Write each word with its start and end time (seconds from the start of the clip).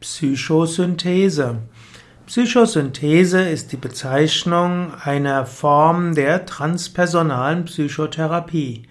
Psychosynthese. 0.00 1.56
Psychosynthese 2.26 3.40
ist 3.48 3.72
die 3.72 3.76
Bezeichnung 3.76 4.92
einer 5.02 5.44
Form 5.44 6.14
der 6.14 6.46
transpersonalen 6.46 7.64
Psychotherapie. 7.64 8.84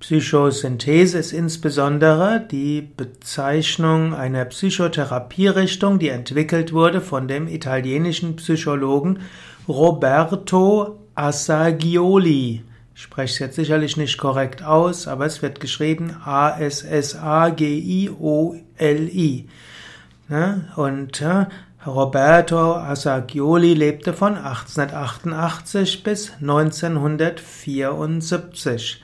Psychosynthese 0.00 1.18
ist 1.18 1.32
insbesondere 1.32 2.40
die 2.50 2.80
Bezeichnung 2.80 4.14
einer 4.14 4.46
Psychotherapierichtung, 4.46 5.98
die 5.98 6.08
entwickelt 6.08 6.72
wurde 6.72 7.02
von 7.02 7.28
dem 7.28 7.46
italienischen 7.46 8.36
Psychologen 8.36 9.18
Roberto 9.68 10.98
Assagioli. 11.14 12.62
Ich 12.94 13.02
spreche 13.02 13.32
es 13.34 13.38
jetzt 13.38 13.56
sicherlich 13.56 13.98
nicht 13.98 14.16
korrekt 14.16 14.62
aus, 14.62 15.08
aber 15.08 15.26
es 15.26 15.42
wird 15.42 15.60
geschrieben 15.60 16.16
A-S-S-A-G-I-O-L-I. 16.24 17.06
Ne? 19.42 19.48
Und 20.76 21.24
Roberto 21.86 22.74
Assagioli 22.74 23.72
lebte 23.72 24.12
von 24.12 24.36
1888 24.36 26.02
bis 26.02 26.32
1974. 26.40 29.02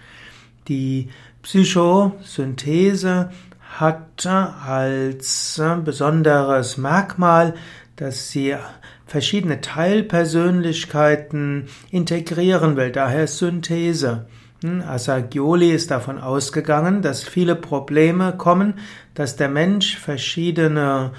Die 0.69 1.09
Psychosynthese 1.43 3.31
hat 3.79 4.27
als 4.27 5.63
besonderes 5.85 6.77
Merkmal, 6.77 7.55
dass 7.97 8.31
sie 8.31 8.55
verschiedene 9.07 9.61
Teilpersönlichkeiten 9.61 11.69
integrieren 11.91 12.77
will, 12.77 12.93
daher 12.93 13.27
Synthese. 13.29 14.27
Asagioli 14.83 15.71
ist 15.71 15.91
davon 15.91 16.19
ausgegangen, 16.19 17.03
dass 17.03 17.23
viele 17.23 17.55
Probleme 17.55 18.35
kommen, 18.37 18.75
dass 19.15 19.37
der 19.37 19.49
Mensch 19.49 19.99
verschiedene 19.99 21.13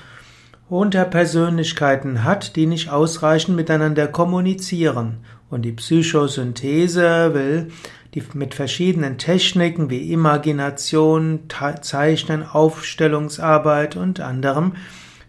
Unterpersönlichkeiten 0.70 2.24
hat, 2.24 2.56
die 2.56 2.66
nicht 2.66 2.90
ausreichend 2.90 3.56
miteinander 3.56 4.08
kommunizieren. 4.08 5.18
Und 5.50 5.62
die 5.62 5.74
Psychosynthese 5.74 7.34
will 7.34 7.68
die 8.16 8.24
mit 8.34 8.56
verschiedenen 8.56 9.18
Techniken 9.18 9.90
wie 9.90 10.12
Imagination, 10.12 11.42
Zeichnen, 11.82 12.44
Aufstellungsarbeit 12.44 13.98
und 13.98 14.22
anderem 14.22 14.74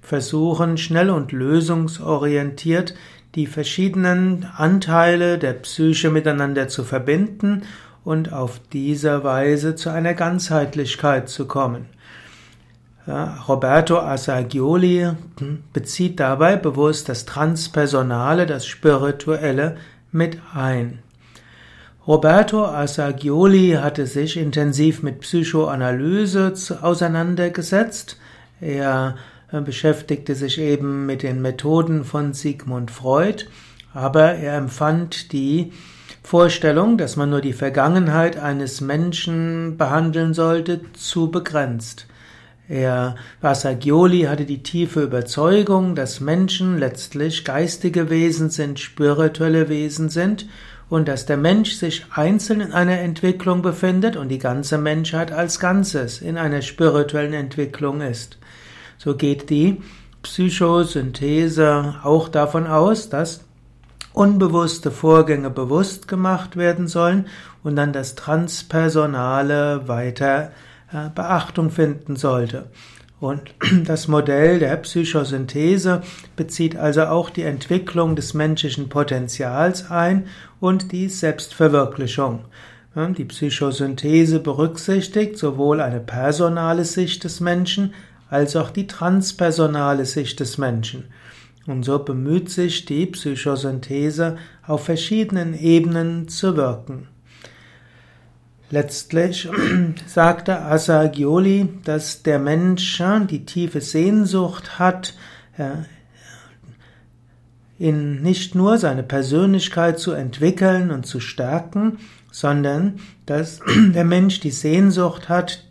versuchen 0.01 0.79
schnell 0.79 1.11
und 1.11 1.33
lösungsorientiert 1.33 2.95
die 3.35 3.49
verschiedenen 3.49 4.47
Anteile 4.57 5.37
der 5.37 5.53
Psyche 5.53 6.11
miteinander 6.11 6.69
zu 6.69 6.85
verbinden 6.85 7.65
und 8.07 8.33
auf 8.33 8.61
diese 8.73 9.25
Weise 9.25 9.75
zu 9.75 9.91
einer 9.91 10.15
Ganzheitlichkeit 10.15 11.29
zu 11.29 11.47
kommen. 11.47 11.87
Roberto 13.49 13.99
Assagioli 13.99 15.11
bezieht 15.73 16.21
dabei 16.21 16.55
bewusst 16.55 17.09
das 17.09 17.25
Transpersonale, 17.25 18.47
das 18.47 18.65
Spirituelle 18.65 19.77
mit 20.13 20.39
ein. 20.55 21.01
Roberto 22.07 22.65
Assagioli 22.65 23.79
hatte 23.83 24.07
sich 24.07 24.37
intensiv 24.37 25.03
mit 25.03 25.19
Psychoanalyse 25.19 26.55
auseinandergesetzt. 26.81 28.19
Er 28.61 29.17
beschäftigte 29.51 30.37
sich 30.37 30.61
eben 30.61 31.07
mit 31.07 31.25
den 31.25 31.43
Methoden 31.43 32.05
von 32.05 32.35
Sigmund 32.35 32.93
Freud, 32.93 33.47
aber 33.93 34.35
er 34.35 34.57
empfand 34.57 35.33
die 35.33 35.73
Vorstellung, 36.23 36.99
dass 36.99 37.17
man 37.17 37.31
nur 37.31 37.41
die 37.41 37.53
Vergangenheit 37.53 38.37
eines 38.37 38.81
Menschen 38.81 39.77
behandeln 39.77 40.35
sollte, 40.35 40.81
zu 40.93 41.31
begrenzt. 41.31 42.07
Er, 42.69 43.15
Vassagioli 43.41 44.23
hatte 44.23 44.45
die 44.45 44.63
tiefe 44.63 45.03
Überzeugung, 45.03 45.95
dass 45.95 46.21
Menschen 46.21 46.79
letztlich 46.79 47.45
geistige 47.45 48.11
Wesen 48.11 48.51
sind, 48.51 48.81
spirituelle 48.81 49.69
Wesen 49.69 50.09
sind 50.09 50.47
und 50.89 51.07
dass 51.07 51.27
der 51.27 51.37
Mensch 51.37 51.75
sich 51.75 52.07
einzeln 52.13 52.61
in 52.61 52.73
einer 52.73 52.99
Entwicklung 52.99 53.63
befindet 53.63 54.17
und 54.17 54.29
die 54.29 54.39
ganze 54.39 54.79
Menschheit 54.79 55.31
als 55.31 55.61
Ganzes 55.61 56.21
in 56.21 56.39
einer 56.39 56.63
spirituellen 56.63 57.35
Entwicklung 57.35 58.01
ist. 58.01 58.39
So 58.99 59.17
geht 59.17 59.51
die 59.51 59.81
Psychosynthese 60.23 61.97
auch 62.03 62.29
davon 62.29 62.67
aus, 62.67 63.09
dass 63.09 63.46
unbewusste 64.17 64.91
Vorgänge 64.91 65.51
bewusst 65.51 66.09
gemacht 66.09 66.57
werden 66.57 66.89
sollen 66.89 67.27
und 67.63 67.77
dann 67.77 67.93
das 67.93 68.15
Transpersonale 68.15 69.89
weiter 69.89 70.53
äh, 70.91 71.11
Beachtung 71.15 71.71
finden 71.71 72.17
sollte. 72.17 72.71
Und 73.21 73.55
das 73.85 74.09
Modell 74.09 74.59
der 74.59 74.75
Psychosynthese 74.79 76.01
bezieht 76.35 76.77
also 76.77 77.05
auch 77.05 77.29
die 77.29 77.43
Entwicklung 77.43 78.17
des 78.17 78.33
menschlichen 78.33 78.89
Potenzials 78.89 79.91
ein 79.91 80.29
und 80.61 80.93
die 80.93 81.11
Selbstverwirklichung. 81.11 82.47
Die 83.19 83.27
Psychosynthese 83.27 84.41
berücksichtigt 84.41 85.37
sowohl 85.37 85.83
eine 85.83 86.01
personale 86.01 86.87
Sicht 86.87 87.25
des 87.25 87.41
Menschen 87.41 87.93
als 88.31 88.57
auch 88.57 88.71
die 88.71 88.87
transpersonale 88.87 90.07
Sicht 90.07 90.41
des 90.41 90.57
Menschen. 90.57 91.05
Und 91.67 91.85
so 91.85 91.99
bemüht 91.99 92.49
sich 92.51 92.85
die 92.85 93.07
Psychosynthese 93.07 94.37
auf 94.67 94.85
verschiedenen 94.85 95.59
Ebenen 95.59 96.29
zu 96.29 96.57
wirken. 96.57 97.09
Letztlich 98.71 99.49
sagte 100.07 100.61
Asagioli, 100.63 101.69
dass 101.85 102.23
der 102.23 102.39
Mensch 102.39 103.03
die 103.31 103.45
tiefe 103.45 103.81
Sehnsucht 103.81 104.79
hat, 104.79 105.15
in 107.79 108.23
nicht 108.23 108.55
nur 108.55 108.79
seine 108.79 109.03
Persönlichkeit 109.03 109.99
zu 109.99 110.13
entwickeln 110.13 110.91
und 110.91 111.07
zu 111.07 111.21
stärken, 111.21 111.99
sondern 112.31 113.01
dass 113.27 113.61
der 113.95 114.05
Mensch 114.05 114.41
die 114.41 114.51
Sehnsucht 114.51 115.29
hat, 115.29 115.66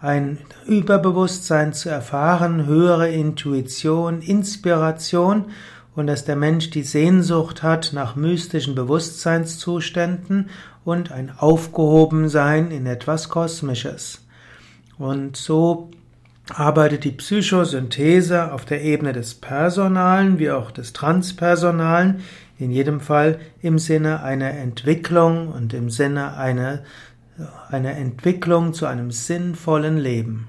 ein 0.00 0.38
Überbewusstsein 0.66 1.72
zu 1.72 1.88
erfahren, 1.88 2.66
höhere 2.66 3.10
Intuition, 3.10 4.22
Inspiration 4.22 5.46
und 5.96 6.06
dass 6.06 6.24
der 6.24 6.36
Mensch 6.36 6.70
die 6.70 6.84
Sehnsucht 6.84 7.62
hat 7.64 7.90
nach 7.92 8.14
mystischen 8.14 8.76
Bewusstseinszuständen 8.76 10.50
und 10.84 11.10
ein 11.10 11.32
Aufgehobensein 11.36 12.70
in 12.70 12.86
etwas 12.86 13.28
Kosmisches. 13.28 14.24
Und 14.98 15.36
so 15.36 15.90
arbeitet 16.54 17.04
die 17.04 17.10
Psychosynthese 17.10 18.52
auf 18.52 18.64
der 18.64 18.82
Ebene 18.82 19.12
des 19.12 19.34
Personalen 19.34 20.38
wie 20.38 20.50
auch 20.50 20.70
des 20.70 20.92
Transpersonalen, 20.92 22.20
in 22.58 22.70
jedem 22.70 23.00
Fall 23.00 23.38
im 23.60 23.78
Sinne 23.78 24.22
einer 24.22 24.50
Entwicklung 24.50 25.48
und 25.48 25.74
im 25.74 25.90
Sinne 25.90 26.36
einer 26.36 26.80
eine 27.70 27.92
Entwicklung 27.92 28.72
zu 28.74 28.86
einem 28.86 29.10
sinnvollen 29.10 29.96
Leben. 29.96 30.48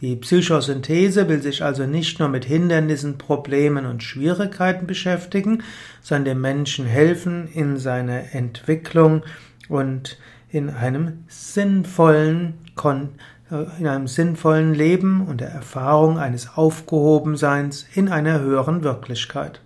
Die 0.00 0.16
Psychosynthese 0.16 1.28
will 1.28 1.42
sich 1.42 1.62
also 1.62 1.84
nicht 1.84 2.18
nur 2.20 2.28
mit 2.28 2.46
Hindernissen, 2.46 3.18
Problemen 3.18 3.84
und 3.84 4.02
Schwierigkeiten 4.02 4.86
beschäftigen, 4.86 5.62
sondern 6.00 6.24
dem 6.24 6.40
Menschen 6.40 6.86
helfen 6.86 7.48
in 7.48 7.76
seiner 7.76 8.34
Entwicklung 8.34 9.22
und 9.68 10.18
in 10.48 10.70
einem 10.70 11.24
sinnvollen, 11.28 12.54
in 13.78 13.86
einem 13.86 14.06
sinnvollen 14.06 14.72
Leben 14.72 15.26
und 15.26 15.42
der 15.42 15.50
Erfahrung 15.50 16.18
eines 16.18 16.56
Aufgehobenseins 16.56 17.86
in 17.92 18.08
einer 18.08 18.40
höheren 18.40 18.82
Wirklichkeit. 18.82 19.60